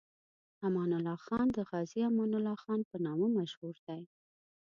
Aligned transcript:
امان 0.67 0.89
الله 0.97 1.17
خان 1.25 1.47
د 1.53 1.57
غازي 1.69 1.99
امان 2.09 2.31
الله 2.37 2.55
خان 2.63 2.79
په 2.89 2.95
نامه 3.05 3.27
مشهور 3.37 3.75
دی. 3.87 4.01